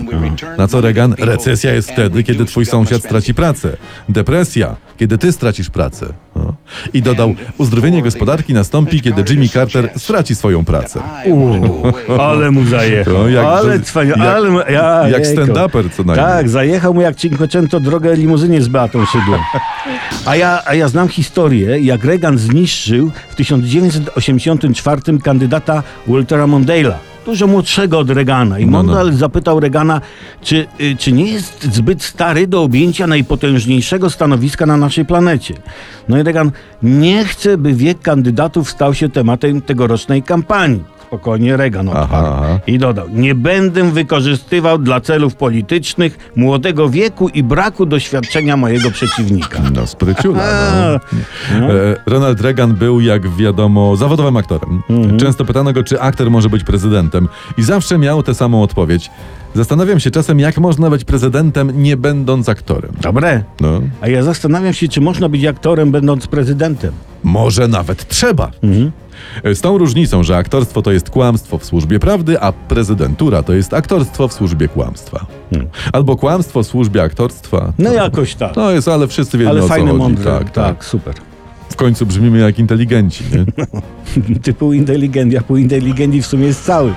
Na 0.59 0.69
co 0.69 0.81
Reagan? 0.81 1.14
Recesja 1.19 1.73
jest 1.73 1.90
wtedy, 1.90 2.23
kiedy 2.23 2.45
twój 2.45 2.66
sąsiad 2.66 3.02
straci 3.02 3.35
pracę. 3.35 3.76
Depresja, 4.09 4.76
kiedy 4.97 5.19
ty 5.19 5.33
stracisz 5.33 5.71
pracę. 5.71 6.07
No. 6.44 6.54
I 6.94 7.02
dodał, 7.02 7.34
uzdrowienie 7.58 8.02
gospodarki 8.02 8.54
nastąpi, 8.54 9.00
kiedy 9.00 9.25
Jimmy 9.32 9.49
Carter 9.49 9.90
straci 9.96 10.34
swoją 10.34 10.64
pracę. 10.64 11.00
Ale 12.20 12.50
mu 12.50 12.64
zajechał. 12.64 13.14
To 13.14 13.28
jak- 13.28 13.46
ale 13.46 13.78
jak- 14.06 14.18
ale 14.18 14.50
mu, 14.50 14.58
ja, 14.58 15.08
jak 15.08 15.25
jejku. 15.25 15.42
stand-uper 15.42 15.90
co 15.90 16.04
najmniej. 16.04 16.26
Tak, 16.26 16.49
zajechał 16.49 16.94
mu 16.94 17.00
jak 17.00 17.16
Cinquecento 17.16 17.80
drogę 17.80 18.16
limuzynie 18.16 18.62
z 18.62 18.68
Beatą 18.68 19.06
Szydło. 19.06 19.38
A 20.26 20.37
ja, 20.37 20.62
a 20.66 20.75
ja 20.75 20.88
znam 20.88 21.08
historię, 21.08 21.78
jak 21.80 22.04
Reagan 22.04 22.38
zniszczył 22.38 23.11
w 23.30 23.34
1984 23.34 25.18
kandydata 25.25 25.82
Waltera 26.06 26.44
Mondale'a. 26.46 26.92
Dużo 27.25 27.47
młodszego 27.47 27.99
od 27.99 28.11
Reagana. 28.11 28.59
I 28.59 28.67
No, 28.67 28.71
no. 28.71 28.83
Mondale 28.83 29.12
zapytał 29.12 29.61
Reagana, 29.61 30.00
czy, 30.43 30.67
y, 30.81 30.97
czy 30.99 31.12
nie 31.12 31.33
jest 31.33 31.75
zbyt 31.75 32.02
stary 32.02 32.47
do 32.47 32.62
objęcia 32.62 33.07
najpotężniejszego 33.07 34.11
stanowiska 34.11 34.67
na 34.67 34.76
naszej 34.76 35.05
planecie. 35.05 35.55
No 36.09 36.19
i 36.19 36.23
Reagan 36.23 36.50
nie 36.83 37.25
chce, 37.25 37.59
by 37.59 37.75
wiek 37.75 38.00
kandydatów 38.00 38.71
stał 38.71 38.95
się 38.95 39.09
tematem 39.09 39.61
tegorocznej 39.61 40.23
kampanii. 40.23 40.85
Spokojnie 41.16 41.57
Reagan 41.57 41.88
odparł. 41.88 42.26
aha. 42.26 42.59
I 42.66 42.78
dodał, 42.78 43.07
nie 43.12 43.35
będę 43.35 43.90
wykorzystywał 43.90 44.78
dla 44.78 45.00
celów 45.00 45.35
politycznych 45.35 46.33
młodego 46.37 46.88
wieku 46.88 47.28
i 47.28 47.42
braku 47.42 47.87
doświadczenia 47.87 48.57
mojego 48.57 48.90
przeciwnika. 48.90 49.59
No, 49.75 49.87
spryciula. 49.87 50.42
A, 50.42 51.00
No. 51.61 51.73
E, 51.73 51.97
Ronald 52.07 52.40
Reagan 52.40 52.75
był, 52.75 53.00
jak 53.00 53.28
wiadomo, 53.37 53.97
zawodowym 53.97 54.37
aktorem. 54.37 54.83
Mhm. 54.90 55.19
Często 55.19 55.45
pytano 55.45 55.73
go, 55.73 55.85
czy 55.85 56.00
aktor 56.00 56.31
może 56.31 56.49
być 56.49 56.64
prezydentem. 56.64 57.28
I 57.59 57.62
zawsze 57.62 57.99
miał 57.99 58.23
tę 58.23 58.35
samą 58.35 58.62
odpowiedź. 58.62 59.11
Zastanawiam 59.54 60.00
się 60.00 60.11
czasem, 60.11 60.38
jak 60.40 60.59
można 60.59 60.90
być 60.90 61.04
prezydentem, 61.04 61.82
nie 61.82 61.97
będąc 61.97 62.49
aktorem. 62.49 62.92
Dobre. 63.00 63.42
No, 63.61 63.80
A 64.00 64.09
ja 64.09 64.23
zastanawiam 64.23 64.73
się, 64.73 64.88
czy 64.88 65.00
można 65.00 65.28
być 65.28 65.44
aktorem, 65.44 65.90
będąc 65.90 66.26
prezydentem. 66.26 66.92
może 67.25 67.68
nawet 67.68 68.09
trzeba. 68.09 68.50
E, 69.44 69.54
Z 69.54 69.61
tą 69.61 69.78
różnicą, 69.78 70.23
że 70.23 70.37
aktorstwo 70.37 70.82
to 70.82 70.92
jest 70.92 71.11
kłamstwo 71.11 71.59
w 71.59 71.64
służbie 71.64 71.99
prawdy, 72.00 72.40
a 72.40 72.52
prezydentura 72.52 73.42
to 73.42 73.52
jest 73.52 73.75
aktorstwo 73.75 74.28
w 74.28 74.32
służbie 74.32 74.68
kłamstwa. 74.68 75.26
Albo 75.92 76.16
kłamstwo 76.16 76.62
w 76.62 76.66
służbie 76.66 77.02
aktorstwa. 77.02 77.73
No 77.78 77.92
jakoś 77.92 78.35
tak. 78.35 78.54
To 78.54 78.71
jest, 78.73 78.88
ale 78.88 79.09
wszyscy 79.09 79.38
wiedzą 79.38 79.50
Ale 79.50 79.61
o 79.61 79.62
co 79.62 79.68
fajne, 79.68 79.87
chodzi. 79.90 79.99
mądre. 79.99 80.25
Tak, 80.25 80.50
tak. 80.50 80.85
super. 80.85 81.14
W 81.71 81.76
końcu 81.76 82.06
brzmimy 82.06 82.38
jak 82.38 82.59
inteligenci, 82.59 83.25
nie? 83.32 83.44
Ty 84.42 84.52
pół 84.54 84.73
inteligent, 84.73 85.32
ja 85.32 85.42
pół 85.42 85.56
inteligencji 85.56 86.23
w 86.23 86.26
sumie 86.26 86.47
jest 86.47 86.64
cały. 86.64 86.92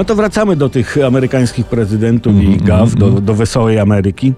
No 0.00 0.04
to 0.04 0.14
wracamy 0.14 0.56
do 0.56 0.68
tych 0.68 0.98
amerykańskich 1.06 1.66
prezydentów 1.66 2.32
Mhm, 2.32 2.54
i 2.54 2.56
gaw, 2.56 2.94
do, 2.94 3.10
do 3.10 3.34
wesołej 3.34 3.78
Ameryki. 3.78 4.32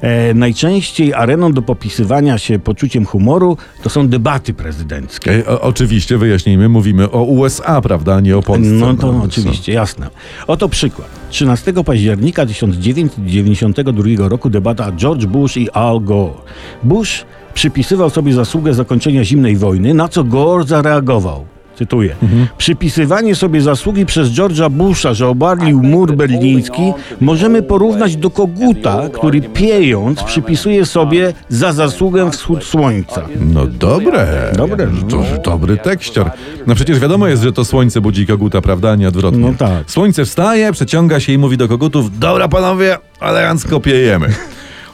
E, 0.00 0.34
najczęściej 0.34 1.14
areną 1.14 1.52
do 1.52 1.62
popisywania 1.62 2.38
się 2.38 2.58
poczuciem 2.58 3.04
humoru 3.04 3.56
to 3.82 3.90
są 3.90 4.08
debaty 4.08 4.54
prezydenckie. 4.54 5.32
E, 5.38 5.48
o, 5.48 5.60
oczywiście, 5.60 6.18
wyjaśnijmy, 6.18 6.68
mówimy 6.68 7.10
o 7.10 7.22
USA, 7.22 7.80
prawda, 7.80 8.20
nie 8.20 8.36
o 8.36 8.42
Polsce. 8.42 8.70
No 8.70 8.94
to 8.94 9.00
co? 9.00 9.22
oczywiście, 9.24 9.72
jasne. 9.72 10.08
Oto 10.46 10.68
przykład. 10.68 11.08
13 11.30 11.72
października 11.84 12.46
1992 12.46 14.28
roku 14.28 14.50
debata 14.50 14.92
George 14.92 15.26
Bush 15.26 15.56
i 15.56 15.70
Al 15.70 16.00
Gore. 16.00 16.34
Bush 16.82 17.24
przypisywał 17.54 18.10
sobie 18.10 18.32
zasługę 18.32 18.74
zakończenia 18.74 19.24
zimnej 19.24 19.56
wojny, 19.56 19.94
na 19.94 20.08
co 20.08 20.24
Gore 20.24 20.64
zareagował. 20.64 21.55
Cytuję. 21.78 22.16
Przypisywanie 22.58 23.34
sobie 23.34 23.60
zasługi 23.60 24.06
przez 24.06 24.28
George'a 24.28 24.70
Busha, 24.70 25.14
że 25.14 25.28
obarlił 25.28 25.82
mur 25.82 26.16
berliński, 26.16 26.92
możemy 27.20 27.62
porównać 27.62 28.16
do 28.16 28.30
koguta, 28.30 29.08
który 29.12 29.40
piejąc 29.40 30.22
przypisuje 30.22 30.86
sobie 30.86 31.32
za 31.48 31.72
zasługę 31.72 32.30
wschód 32.30 32.64
słońca. 32.64 33.22
No 33.40 33.66
dobre. 33.66 34.52
Dobre, 34.56 34.88
To, 35.08 35.24
dobry 35.44 35.76
tekścior. 35.76 36.30
No 36.66 36.74
przecież 36.74 36.98
wiadomo 37.00 37.26
jest, 37.28 37.42
że 37.42 37.52
to 37.52 37.64
słońce 37.64 38.00
budzi 38.00 38.26
koguta, 38.26 38.60
prawda, 38.60 38.96
nie 38.96 39.08
odwrotnie. 39.08 39.40
No 39.40 39.54
tak. 39.58 39.90
Słońce 39.90 40.24
wstaje, 40.24 40.72
przeciąga 40.72 41.20
się 41.20 41.32
i 41.32 41.38
mówi 41.38 41.56
do 41.56 41.68
kogutów, 41.68 42.18
dobra 42.18 42.48
panowie, 42.48 42.96
elegancko 43.20 43.80
piejemy. 43.80 44.28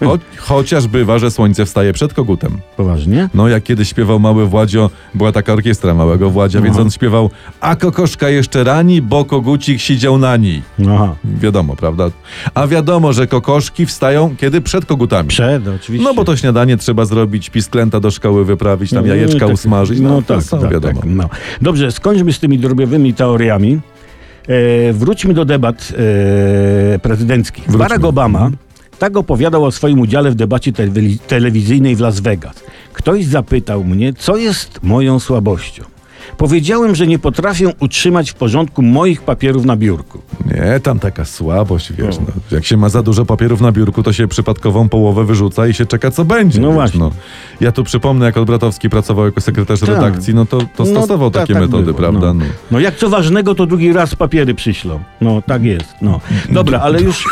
Cho, 0.04 0.18
chociaż 0.36 0.86
bywa, 0.86 1.18
że 1.18 1.30
słońce 1.30 1.64
wstaje 1.66 1.92
przed 1.92 2.14
kogutem. 2.14 2.58
Poważnie? 2.76 3.28
No 3.34 3.48
jak 3.48 3.62
kiedyś 3.62 3.88
śpiewał 3.88 4.20
Mały 4.20 4.46
Władzio, 4.46 4.90
była 5.14 5.32
taka 5.32 5.52
orkiestra 5.52 5.94
Małego 5.94 6.30
Władzia, 6.30 6.60
więc 6.60 6.76
on 6.78 6.90
śpiewał, 6.90 7.30
a 7.60 7.76
kokoszka 7.76 8.28
jeszcze 8.28 8.64
rani, 8.64 9.02
bo 9.02 9.24
kogucik 9.24 9.80
siedział 9.80 10.18
na 10.18 10.36
niej. 10.36 10.62
Aha. 10.90 11.14
Wiadomo, 11.24 11.76
prawda? 11.76 12.10
A 12.54 12.66
wiadomo, 12.66 13.12
że 13.12 13.26
kokoszki 13.26 13.86
wstają 13.86 14.36
kiedy 14.36 14.60
przed 14.60 14.86
kogutami. 14.86 15.28
Przed, 15.28 15.68
oczywiście. 15.68 16.08
No 16.08 16.14
bo 16.14 16.24
to 16.24 16.36
śniadanie 16.36 16.76
trzeba 16.76 17.04
zrobić, 17.04 17.50
pisklęta 17.50 18.00
do 18.00 18.10
szkoły 18.10 18.44
wyprawić, 18.44 18.90
tam 18.90 19.00
No, 19.06 19.14
jajeczka 19.14 19.38
tak, 19.46 19.54
usmażyć. 19.54 20.00
No, 20.00 20.08
No, 20.08 20.22
to 20.22 20.36
tak, 20.38 20.60
tak, 20.60 20.70
wiadomo. 20.72 21.00
tak, 21.00 21.10
no. 21.10 21.28
Dobrze, 21.62 21.92
skończmy 21.92 22.32
z 22.32 22.38
tymi 22.38 22.58
drobiowymi 22.58 23.14
teoriami. 23.14 23.80
E, 24.48 24.92
wróćmy 24.92 25.34
do 25.34 25.44
debat 25.44 25.92
e, 26.94 26.98
prezydenckich. 26.98 27.64
Wróćmy. 27.64 27.78
Barack 27.78 28.04
Obama 28.04 28.50
tak 29.02 29.16
opowiadał 29.16 29.64
o 29.64 29.72
swoim 29.72 30.00
udziale 30.00 30.30
w 30.30 30.34
debacie 30.34 30.72
telewi- 30.72 31.18
telewizyjnej 31.18 31.96
w 31.96 32.00
Las 32.00 32.20
Vegas. 32.20 32.54
Ktoś 32.92 33.24
zapytał 33.24 33.84
mnie, 33.84 34.12
co 34.12 34.36
jest 34.36 34.82
moją 34.82 35.20
słabością. 35.20 35.91
Powiedziałem, 36.36 36.94
że 36.94 37.06
nie 37.06 37.18
potrafię 37.18 37.68
utrzymać 37.80 38.30
w 38.30 38.34
porządku 38.34 38.82
moich 38.82 39.22
papierów 39.22 39.64
na 39.64 39.76
biurku. 39.76 40.22
Nie, 40.46 40.80
tam 40.80 40.98
taka 40.98 41.24
słabość, 41.24 41.92
wiesz, 41.92 42.18
no. 42.18 42.26
Jak 42.50 42.64
się 42.64 42.76
ma 42.76 42.88
za 42.88 43.02
dużo 43.02 43.24
papierów 43.24 43.60
na 43.60 43.72
biurku, 43.72 44.02
to 44.02 44.12
się 44.12 44.28
przypadkową 44.28 44.88
połowę 44.88 45.24
wyrzuca 45.24 45.66
i 45.66 45.74
się 45.74 45.86
czeka, 45.86 46.10
co 46.10 46.24
będzie. 46.24 46.60
No 46.60 46.68
wiesz, 46.68 46.74
właśnie. 46.74 47.00
No. 47.00 47.10
Ja 47.60 47.72
tu 47.72 47.84
przypomnę, 47.84 48.26
jak 48.26 48.36
Olbratowski 48.36 48.90
pracował 48.90 49.24
jako 49.24 49.40
sekretarz 49.40 49.80
Tak. 49.80 49.88
redakcji, 49.88 50.34
no 50.34 50.46
to, 50.46 50.58
to 50.76 50.86
stosował 50.86 51.30
ta- 51.30 51.40
takie 51.40 51.52
tak 51.52 51.62
metody, 51.62 51.84
było, 51.84 51.96
prawda? 51.98 52.26
No. 52.26 52.34
No. 52.34 52.44
no 52.70 52.80
jak 52.80 52.96
co 52.96 53.08
ważnego, 53.08 53.54
to 53.54 53.66
drugi 53.66 53.92
raz 53.92 54.14
papiery 54.14 54.54
przyślą. 54.54 55.00
No 55.20 55.42
tak 55.46 55.64
jest. 55.64 55.94
No. 56.02 56.20
Dobra, 56.50 56.80
ale 56.80 57.00
już, 57.00 57.24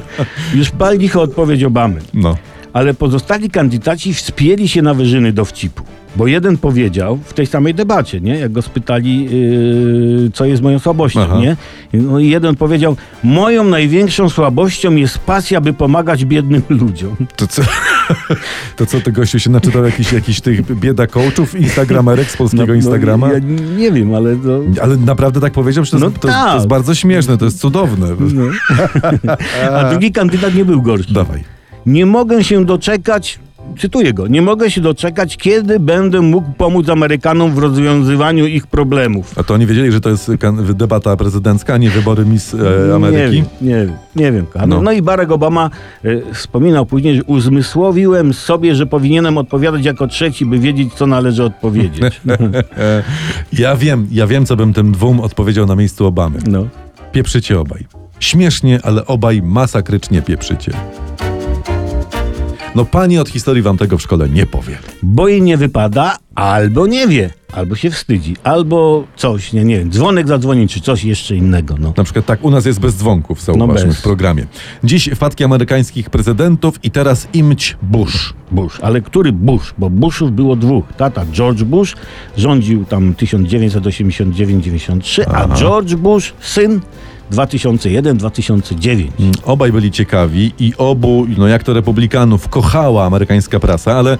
już 0.54 0.70
pal 0.70 0.98
licho 0.98 1.22
odpowiedź 1.22 1.64
Obamy. 1.64 2.00
no. 2.14 2.36
Ale 2.72 2.94
pozostali 2.94 3.50
kandydaci 3.50 4.14
wspięli 4.14 4.68
się 4.68 4.82
na 4.82 4.94
wyżyny 4.94 5.32
dowcipu. 5.32 5.82
Bo 6.16 6.26
jeden 6.26 6.56
powiedział 6.58 7.18
w 7.24 7.32
tej 7.34 7.46
samej 7.46 7.74
debacie, 7.74 8.20
nie? 8.20 8.38
jak 8.38 8.52
go 8.52 8.62
spytali, 8.62 9.24
yy, 9.24 10.30
co 10.34 10.44
jest 10.44 10.62
moją 10.62 10.78
słabością, 10.78 11.20
Aha. 11.20 11.38
nie? 11.40 11.56
No 11.92 12.18
i 12.18 12.28
jeden 12.28 12.56
powiedział, 12.56 12.96
moją 13.24 13.64
największą 13.64 14.28
słabością 14.28 14.94
jest 14.96 15.18
pasja, 15.18 15.60
by 15.60 15.72
pomagać 15.72 16.24
biednym 16.24 16.62
ludziom. 16.80 17.16
To 17.36 17.46
co, 17.46 17.62
to 18.76 18.86
co 18.86 19.00
ty, 19.00 19.12
gościu, 19.12 19.38
się 19.38 19.50
naczytał 19.50 19.84
jakiś, 19.84 20.12
jakiś 20.12 20.40
tych 20.40 20.78
bieda 20.80 21.06
coachów, 21.06 21.54
instagramerek 21.60 22.30
z 22.30 22.36
polskiego 22.36 22.74
Instagrama? 22.74 23.26
No, 23.28 23.32
ja 23.32 23.38
nie 23.78 23.92
wiem, 23.92 24.14
ale 24.14 24.36
to... 24.36 24.60
Ale 24.82 24.96
naprawdę 24.96 25.40
tak 25.40 25.52
powiedział? 25.52 25.84
Przecież 25.84 26.00
to, 26.00 26.06
No 26.06 26.10
jest- 26.10 26.20
to, 26.22 26.28
jest- 26.28 26.38
to 26.40 26.44
tak. 26.46 26.54
jest 26.54 26.66
bardzo 26.66 26.94
śmieszne, 26.94 27.38
to 27.38 27.44
jest 27.44 27.60
cudowne. 27.60 28.06
A 29.76 29.90
drugi 29.90 30.12
kandydat 30.12 30.54
nie 30.54 30.64
był 30.64 30.82
gorszy. 30.82 31.12
Dawaj. 31.14 31.44
Nie 31.86 32.06
mogę 32.06 32.44
się 32.44 32.64
doczekać, 32.64 33.38
cytuję 33.78 34.12
go, 34.12 34.26
nie 34.26 34.42
mogę 34.42 34.70
się 34.70 34.80
doczekać, 34.80 35.36
kiedy 35.36 35.80
będę 35.80 36.20
mógł 36.20 36.52
pomóc 36.52 36.88
Amerykanom 36.88 37.54
w 37.54 37.58
rozwiązywaniu 37.58 38.46
ich 38.46 38.66
problemów. 38.66 39.38
A 39.38 39.42
to 39.42 39.54
oni 39.54 39.66
wiedzieli, 39.66 39.92
że 39.92 40.00
to 40.00 40.10
jest 40.10 40.30
debata 40.74 41.16
prezydencka, 41.16 41.74
a 41.74 41.76
nie 41.76 41.90
wybory 41.90 42.24
Miss 42.24 42.54
e, 42.54 42.94
Ameryki? 42.94 43.20
Nie 43.20 43.30
wiem, 43.32 43.44
nie 43.62 43.74
wiem, 43.74 43.94
nie 44.16 44.32
wiem. 44.32 44.46
No. 44.66 44.82
No. 44.82 44.92
i 44.92 45.02
Barack 45.02 45.30
Obama 45.30 45.70
e, 46.04 46.34
wspominał 46.34 46.86
później, 46.86 47.16
że 47.16 47.24
uzmysłowiłem 47.24 48.34
sobie, 48.34 48.74
że 48.74 48.86
powinienem 48.86 49.38
odpowiadać 49.38 49.84
jako 49.84 50.06
trzeci, 50.06 50.46
by 50.46 50.58
wiedzieć, 50.58 50.94
co 50.94 51.06
należy 51.06 51.44
odpowiedzieć. 51.44 52.20
Ja 53.52 53.76
wiem, 53.76 54.08
ja 54.10 54.26
wiem, 54.26 54.46
co 54.46 54.56
bym 54.56 54.72
tym 54.72 54.92
dwóm 54.92 55.20
odpowiedział 55.20 55.66
na 55.66 55.76
miejscu 55.76 56.06
Obamy. 56.06 56.38
No. 56.46 56.66
Pieprzycie 57.12 57.60
obaj. 57.60 57.86
Śmiesznie, 58.20 58.80
ale 58.82 59.06
obaj 59.06 59.42
masakrycznie 59.42 60.22
pieprzycie. 60.22 60.72
No 62.74 62.84
pani 62.84 63.18
od 63.18 63.28
historii 63.28 63.62
wam 63.62 63.78
tego 63.78 63.98
w 63.98 64.02
szkole 64.02 64.28
nie 64.28 64.46
powie. 64.46 64.78
Bo 65.02 65.28
jej 65.28 65.42
nie 65.42 65.56
wypada, 65.56 66.16
albo 66.34 66.86
nie 66.86 67.08
wie, 67.08 67.30
albo 67.58 67.76
się 67.76 67.90
wstydzi, 67.90 68.36
albo 68.44 69.04
coś, 69.16 69.52
nie, 69.52 69.64
nie 69.64 69.78
wiem, 69.78 69.90
dzwonek 69.90 70.28
zadzwoni, 70.28 70.68
czy 70.68 70.80
coś 70.80 71.04
jeszcze 71.04 71.36
innego. 71.36 71.74
No. 71.80 71.92
Na 71.96 72.04
przykład 72.04 72.26
tak, 72.26 72.44
u 72.44 72.50
nas 72.50 72.66
jest 72.66 72.80
bez 72.80 72.96
dzwonków, 72.96 73.42
zauważmy 73.42 73.88
bez. 73.88 73.98
w 73.98 74.02
programie. 74.02 74.46
Dziś 74.84 75.10
wpadki 75.14 75.44
amerykańskich 75.44 76.10
prezydentów 76.10 76.78
i 76.82 76.90
teraz 76.90 77.28
imć 77.32 77.76
Bush. 77.82 78.34
Bush. 78.50 78.78
Ale 78.82 79.00
który 79.00 79.32
Bush? 79.32 79.74
Bo 79.78 79.90
Bushów 79.90 80.32
było 80.32 80.56
dwóch. 80.56 80.84
Tata 80.96 81.24
George 81.32 81.62
Bush 81.62 81.96
rządził 82.36 82.84
tam 82.84 83.14
1989-93, 83.14 85.22
a 85.34 85.56
George 85.56 85.94
Bush, 85.94 86.32
syn 86.40 86.80
2001-2009. 87.32 89.08
Obaj 89.44 89.72
byli 89.72 89.90
ciekawi 89.90 90.52
i 90.58 90.72
obu, 90.78 91.26
no 91.38 91.48
jak 91.48 91.62
to 91.62 91.72
republikanów, 91.72 92.48
kochała 92.48 93.06
amerykańska 93.06 93.60
prasa, 93.60 93.94
ale 93.94 94.18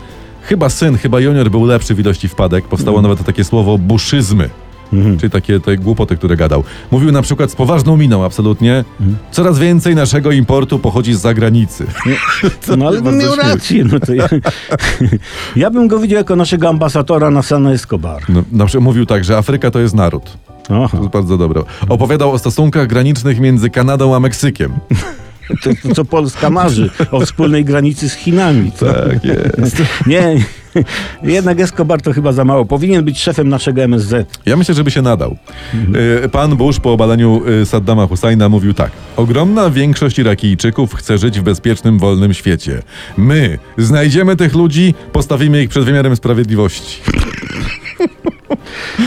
chyba 0.48 0.68
syn, 0.68 0.98
chyba 0.98 1.20
junior 1.20 1.50
był 1.50 1.64
lepszy 1.64 1.94
w 1.94 2.00
ilości 2.00 2.28
wpadek. 2.28 2.64
Powstało 2.64 3.02
nawet 3.02 3.24
takie 3.24 3.44
słowo 3.44 3.78
buszyzmy. 3.78 4.50
Czyli 5.20 5.30
takie 5.30 5.60
te 5.60 5.76
głupoty, 5.76 6.16
które 6.16 6.36
gadał. 6.36 6.64
Mówił 6.90 7.12
na 7.12 7.22
przykład 7.22 7.50
z 7.50 7.56
poważną 7.56 7.96
miną, 7.96 8.24
absolutnie. 8.24 8.84
Coraz 9.30 9.58
więcej 9.58 9.94
naszego 9.94 10.32
importu 10.32 10.78
pochodzi 10.78 11.14
z 11.14 11.20
zagranicy. 11.20 11.86
No 12.76 12.86
ale 12.86 13.02
miał 13.02 13.36
rację. 13.36 13.84
No 13.84 14.00
to 14.00 14.14
ja, 14.14 14.28
ja 15.56 15.70
bym 15.70 15.88
go 15.88 15.98
widział 15.98 16.16
jako 16.16 16.36
naszego 16.36 16.68
ambasadora 16.68 17.30
na 17.30 17.42
San 17.42 17.66
Escobar. 17.66 18.22
No, 18.28 18.42
na 18.52 18.66
przykład 18.66 18.84
mówił 18.84 19.06
tak, 19.06 19.24
że 19.24 19.36
Afryka 19.36 19.70
to 19.70 19.80
jest 19.80 19.94
naród. 19.94 20.38
Aha. 20.70 20.88
To 20.90 20.96
jest 20.96 21.10
bardzo 21.10 21.38
dobre. 21.38 21.62
Opowiadał 21.88 22.32
o 22.32 22.38
stosunkach 22.38 22.86
granicznych 22.86 23.40
między 23.40 23.70
Kanadą 23.70 24.14
a 24.14 24.20
Meksykiem. 24.20 24.72
To, 25.48 25.70
to 25.82 25.94
co 25.94 26.04
Polska 26.04 26.50
marzy 26.50 26.90
o 27.10 27.20
wspólnej 27.20 27.64
granicy 27.64 28.08
z 28.08 28.14
Chinami. 28.14 28.72
Tak 28.72 29.24
jest. 29.24 29.82
Nie, 30.06 30.44
jednak 31.22 31.60
Escobar 31.60 32.02
to 32.02 32.12
chyba 32.12 32.32
za 32.32 32.44
mało. 32.44 32.64
Powinien 32.64 33.04
być 33.04 33.20
szefem 33.20 33.48
naszego 33.48 33.82
MSZ. 33.82 34.14
Ja 34.46 34.56
myślę, 34.56 34.74
żeby 34.74 34.90
się 34.90 35.02
nadał. 35.02 35.36
Y, 36.24 36.28
Pan 36.28 36.56
Bush 36.56 36.80
po 36.80 36.92
obaleniu 36.92 37.42
y, 37.62 37.66
Saddama 37.66 38.06
Husajna 38.06 38.48
mówił 38.48 38.74
tak. 38.74 38.90
Ogromna 39.16 39.70
większość 39.70 40.18
Irakijczyków 40.18 40.94
chce 40.94 41.18
żyć 41.18 41.40
w 41.40 41.42
bezpiecznym, 41.42 41.98
wolnym 41.98 42.34
świecie. 42.34 42.82
My 43.16 43.58
znajdziemy 43.78 44.36
tych 44.36 44.54
ludzi, 44.54 44.94
postawimy 45.12 45.62
ich 45.62 45.68
przed 45.68 45.84
wymiarem 45.84 46.16
sprawiedliwości. 46.16 47.02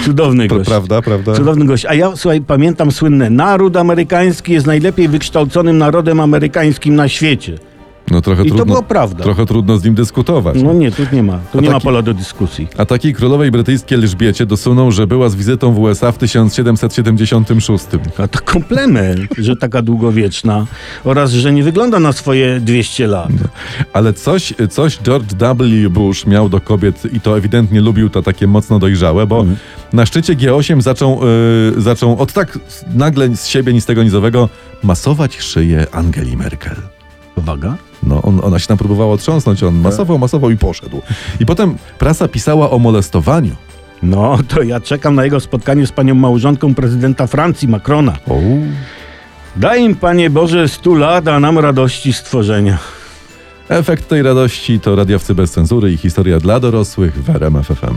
Cudowny 0.05 0.47
gość. 0.47 0.69
Prawda, 0.69 1.01
prawda? 1.01 1.33
Cudowny 1.33 1.65
gość. 1.65 1.85
A 1.85 1.93
ja, 1.93 2.15
słuchaj, 2.15 2.41
pamiętam 2.41 2.91
słynne. 2.91 3.29
Naród 3.29 3.77
amerykański 3.77 4.53
jest 4.53 4.67
najlepiej 4.67 5.07
wykształconym 5.07 5.77
narodem 5.77 6.19
amerykańskim 6.19 6.95
na 6.95 7.07
świecie. 7.07 7.57
No 8.11 8.21
trochę 8.21 8.41
I 8.43 8.49
to 8.49 8.55
trudno, 8.55 8.65
była 8.73 8.81
prawda. 8.87 9.23
Trochę 9.23 9.45
trudno 9.45 9.77
z 9.77 9.83
nim 9.83 9.95
dyskutować. 9.95 10.57
No 10.63 10.73
nie, 10.73 10.91
tu 10.91 11.03
nie 11.13 11.23
ma. 11.23 11.39
Tu 11.51 11.57
A 11.57 11.61
nie 11.61 11.67
ma 11.67 11.73
taki- 11.73 11.83
pola 11.85 12.01
do 12.01 12.13
dyskusji. 12.13 12.67
A 12.77 12.85
takiej 12.85 13.13
królowej 13.13 13.51
brytyjskiej 13.51 13.97
Elżbiecie 13.97 14.45
dosunął, 14.45 14.91
że 14.91 15.07
była 15.07 15.29
z 15.29 15.35
wizytą 15.35 15.73
w 15.73 15.79
USA 15.79 16.11
w 16.11 16.17
1776. 16.17 17.85
A 18.17 18.27
to 18.27 18.39
komplement, 18.45 19.21
że 19.37 19.55
taka 19.55 19.81
długowieczna 19.81 20.65
oraz, 21.03 21.31
że 21.31 21.53
nie 21.53 21.63
wygląda 21.63 21.99
na 21.99 22.11
swoje 22.13 22.59
200 22.59 23.07
lat. 23.07 23.29
Ale 23.93 24.13
coś, 24.13 24.53
coś 24.69 24.97
George 24.99 25.33
W. 25.33 25.89
Bush 25.89 26.25
miał 26.25 26.49
do 26.49 26.59
kobiet 26.61 27.03
i 27.13 27.19
to 27.21 27.37
ewidentnie 27.37 27.81
lubił 27.81 28.09
to 28.09 28.21
takie 28.21 28.47
mocno 28.47 28.79
dojrzałe, 28.79 29.27
bo 29.27 29.39
Mhm. 29.39 29.57
na 29.93 30.05
szczycie 30.05 30.35
G8 30.35 30.81
zaczął, 30.81 31.19
yy, 31.75 31.81
zaczął 31.81 32.19
od 32.21 32.33
tak 32.33 32.59
nagle 32.95 33.35
z 33.35 33.47
siebie 33.47 33.73
nic 33.73 33.85
tego 33.85 34.03
nizowego 34.03 34.49
masować 34.83 35.39
szyję 35.41 35.85
Angeli 35.91 36.37
Merkel. 36.37 36.75
Uwaga. 37.35 37.75
No, 38.03 38.21
on, 38.21 38.39
ona 38.43 38.59
się 38.59 38.67
tam 38.67 38.77
próbowała 38.77 39.13
otrząsnąć, 39.13 39.63
on 39.63 39.75
masował, 39.75 40.17
masował 40.19 40.49
i 40.51 40.57
poszedł. 40.57 41.01
I 41.39 41.45
potem 41.45 41.75
prasa 41.99 42.27
pisała 42.27 42.69
o 42.69 42.79
molestowaniu. 42.79 43.55
No, 44.03 44.37
to 44.47 44.63
ja 44.63 44.79
czekam 44.79 45.15
na 45.15 45.23
jego 45.23 45.39
spotkanie 45.39 45.87
z 45.87 45.91
panią 45.91 46.15
małżonką 46.15 46.75
prezydenta 46.75 47.27
Francji, 47.27 47.67
Macrona. 47.67 48.13
O, 48.29 48.35
Daj 49.55 49.83
im, 49.83 49.95
Panie 49.95 50.29
Boże, 50.29 50.67
100 50.67 50.95
lat, 50.95 51.27
a 51.27 51.39
nam 51.39 51.59
radości 51.59 52.13
stworzenia. 52.13 52.77
efekt 53.69 54.07
tej 54.07 54.21
radości 54.21 54.79
to 54.79 54.95
radiowcy 54.95 55.35
bez 55.35 55.51
cenzury 55.51 55.91
i 55.91 55.97
historia 55.97 56.39
dla 56.39 56.59
dorosłych 56.59 57.23
w 57.23 57.29
RMF 57.29 57.67
FM. 57.67 57.95